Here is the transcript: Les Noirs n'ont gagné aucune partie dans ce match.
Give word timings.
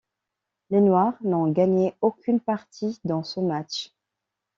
Les 0.71 0.81
Noirs 0.81 1.13
n'ont 1.21 1.51
gagné 1.51 1.93
aucune 2.01 2.39
partie 2.39 2.99
dans 3.03 3.21
ce 3.21 3.39
match. 3.39 3.91